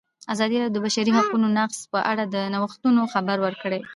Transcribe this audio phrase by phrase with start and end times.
[0.33, 3.81] ازادي راډیو د د بشري حقونو نقض په اړه د نوښتونو خبر ورکړی.